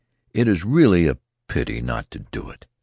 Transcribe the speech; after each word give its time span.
It 0.33 0.47
is 0.47 0.63
really 0.65 1.07
a 1.07 1.19
pity 1.47 1.79
not 1.79 2.09
to 2.09 2.17
do 2.17 2.49
it 2.49 2.65